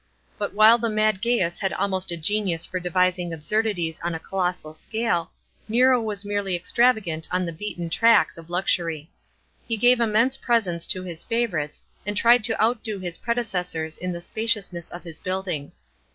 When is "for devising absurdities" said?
2.65-3.99